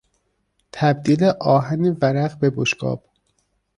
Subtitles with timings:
[0.71, 3.03] تبدیل آهن ورق به بشقاب